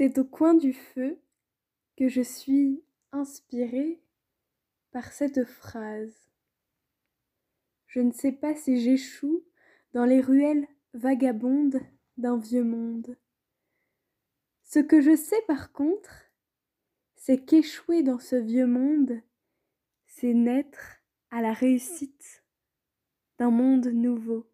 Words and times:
C'est 0.00 0.16
au 0.16 0.24
coin 0.24 0.54
du 0.54 0.72
feu 0.72 1.20
que 1.98 2.08
je 2.08 2.22
suis 2.22 2.82
inspirée 3.12 4.02
par 4.92 5.12
cette 5.12 5.44
phrase. 5.44 6.30
Je 7.86 8.00
ne 8.00 8.10
sais 8.10 8.32
pas 8.32 8.54
si 8.54 8.80
j'échoue 8.80 9.44
dans 9.92 10.06
les 10.06 10.22
ruelles 10.22 10.66
vagabondes 10.94 11.82
d'un 12.16 12.38
vieux 12.38 12.64
monde. 12.64 13.18
Ce 14.62 14.78
que 14.78 15.02
je 15.02 15.14
sais 15.14 15.42
par 15.46 15.70
contre, 15.70 16.32
c'est 17.16 17.44
qu'échouer 17.44 18.02
dans 18.02 18.20
ce 18.20 18.36
vieux 18.36 18.66
monde, 18.66 19.20
c'est 20.06 20.32
naître 20.32 21.02
à 21.30 21.42
la 21.42 21.52
réussite 21.52 22.42
d'un 23.38 23.50
monde 23.50 23.88
nouveau. 23.88 24.50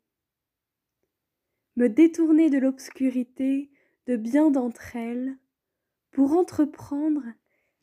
Me 1.76 1.88
détourner 1.88 2.50
de 2.50 2.58
l'obscurité 2.58 3.70
de 4.07 4.16
bien 4.16 4.50
d'entre 4.50 4.96
elles 4.96 5.36
pour 6.11 6.32
entreprendre 6.32 7.24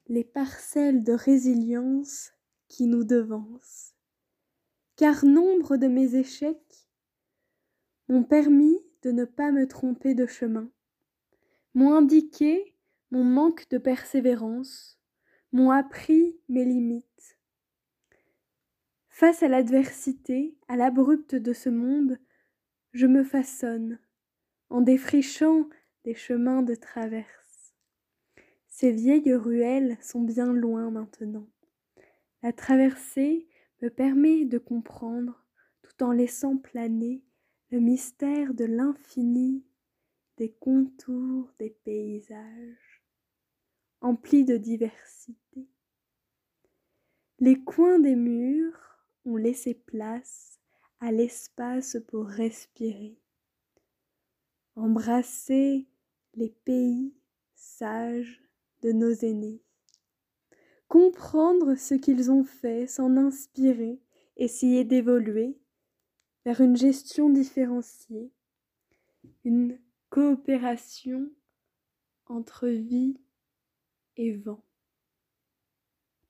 les 0.08 0.24
parcelles 0.24 1.04
de 1.04 1.14
résilience 1.14 2.34
qui 2.68 2.88
nous 2.88 3.04
devancent. 3.04 3.94
Car 4.96 5.26
nombre 5.26 5.78
de 5.78 5.88
mes 5.88 6.16
échecs 6.16 6.88
m'ont 8.08 8.24
permis 8.24 8.78
de 9.02 9.12
ne 9.12 9.26
pas 9.26 9.52
me 9.52 9.68
tromper 9.68 10.14
de 10.14 10.26
chemin, 10.26 10.70
m'ont 11.74 11.94
indiqué 11.94 12.76
mon 13.12 13.24
manque 13.24 13.70
de 13.70 13.78
persévérance, 13.78 15.00
m'ont 15.52 15.72
appris 15.72 16.40
mes 16.50 16.66
limites. 16.66 17.38
Face 19.10 19.44
à 19.44 19.48
l'adversité, 19.48 20.58
à 20.68 20.76
l'abrupte 20.76 21.36
de 21.36 21.54
ce 21.54 21.70
monde, 21.70 22.18
je 22.94 23.06
me 23.06 23.24
façonne, 23.24 24.00
en 24.70 24.82
défrichant 24.82 25.68
des 26.04 26.16
chemins 26.16 26.62
de 26.62 26.76
traverse. 26.76 27.74
Ces 28.68 28.92
vieilles 28.92 29.34
ruelles 29.34 29.98
sont 30.02 30.22
bien 30.22 30.52
loin 30.52 30.90
maintenant. 30.90 31.48
La 32.42 32.52
traversée 32.52 33.48
me 33.82 33.90
permet 33.90 34.46
de 34.46 34.58
comprendre, 34.58 35.46
tout 35.82 36.04
en 36.04 36.12
laissant 36.12 36.58
planer 36.58 37.24
le 37.70 37.80
mystère 37.80 38.54
de 38.54 38.66
l'infini, 38.66 39.64
des 40.38 40.52
contours 40.52 41.52
des 41.60 41.70
paysages, 41.70 43.04
emplis 44.02 44.44
de 44.44 44.58
diversité. 44.58 45.68
Les 47.40 47.64
coins 47.64 48.00
des 48.00 48.16
murs 48.16 49.06
ont 49.26 49.38
laissé 49.38 49.74
place 49.74 50.60
à 51.00 51.12
l'espace 51.12 51.98
pour 52.08 52.28
respirer, 52.28 53.18
embrasser 54.76 55.88
les 56.36 56.50
pays 56.50 57.14
sages 57.56 58.42
de 58.82 58.92
nos 58.92 59.14
aînés. 59.14 59.62
Comprendre 60.88 61.76
ce 61.76 61.96
qu'ils 61.96 62.32
ont 62.32 62.44
fait, 62.44 62.88
s'en 62.88 63.18
inspirer, 63.18 64.00
essayer 64.38 64.84
d'évoluer 64.84 65.58
vers 66.46 66.62
une 66.62 66.76
gestion 66.76 67.30
différenciée, 67.30 68.32
une 69.44 69.80
coopération 70.10 71.32
entre 72.26 72.68
vie 72.68 73.18
et 74.18 74.34
vent. 74.34 74.64